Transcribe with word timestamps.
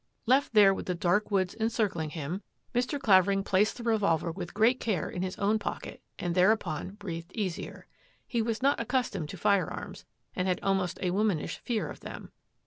Left 0.25 0.55
there 0.55 0.73
with 0.73 0.87
the 0.87 0.95
dark 0.95 1.29
woods 1.29 1.53
encircling 1.59 2.09
him, 2.09 2.41
CLAVERING 2.73 2.73
MUDDIES 2.73 2.73
HIS 2.73 2.85
BOOTS 2.85 2.91
1S9 2.91 2.97
Mr. 2.97 3.03
Clavering 3.03 3.43
placed 3.43 3.77
the 3.77 3.83
revolver 3.83 4.31
with 4.31 4.53
great 4.55 4.79
care 4.79 5.07
in 5.07 5.21
his 5.21 5.37
own 5.37 5.59
pocket 5.59 6.01
and 6.17 6.33
thereupon 6.33 6.95
breathed 6.95 7.31
easier. 7.35 7.85
He 8.25 8.41
was 8.41 8.63
not 8.63 8.79
accustomed 8.79 9.29
to 9.29 9.37
firearms 9.37 10.05
and 10.35 10.47
had 10.47 10.59
almost 10.61 10.97
a 11.03 11.11
womanish 11.11 11.59
fear 11.59 11.87
of 11.87 11.99
them. 11.99 12.31